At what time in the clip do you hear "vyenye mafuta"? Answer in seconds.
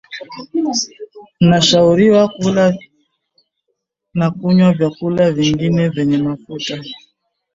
5.89-6.77